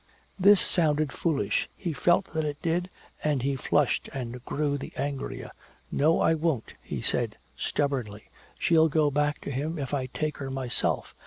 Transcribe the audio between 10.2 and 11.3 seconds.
her myself.